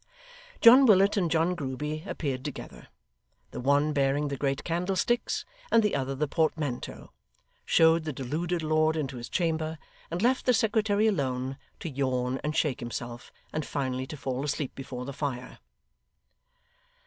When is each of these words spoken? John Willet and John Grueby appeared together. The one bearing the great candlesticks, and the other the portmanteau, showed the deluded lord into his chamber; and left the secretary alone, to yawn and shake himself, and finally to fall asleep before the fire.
John 0.61 0.87
Willet 0.87 1.15
and 1.15 1.29
John 1.29 1.53
Grueby 1.55 2.03
appeared 2.07 2.43
together. 2.43 2.87
The 3.51 3.59
one 3.59 3.93
bearing 3.93 4.29
the 4.29 4.35
great 4.35 4.63
candlesticks, 4.63 5.45
and 5.71 5.83
the 5.83 5.93
other 5.95 6.15
the 6.15 6.27
portmanteau, 6.27 7.11
showed 7.67 8.05
the 8.05 8.11
deluded 8.11 8.63
lord 8.63 8.95
into 8.97 9.17
his 9.17 9.29
chamber; 9.29 9.77
and 10.09 10.19
left 10.23 10.47
the 10.47 10.55
secretary 10.55 11.05
alone, 11.05 11.55
to 11.81 11.87
yawn 11.87 12.39
and 12.43 12.55
shake 12.55 12.79
himself, 12.79 13.31
and 13.53 13.63
finally 13.63 14.07
to 14.07 14.17
fall 14.17 14.43
asleep 14.43 14.73
before 14.73 15.05
the 15.05 15.13
fire. 15.13 15.59